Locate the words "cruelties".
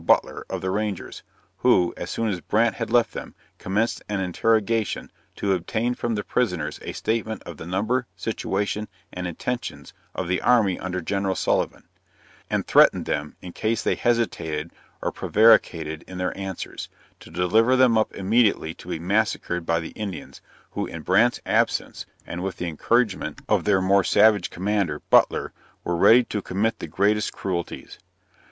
27.33-27.99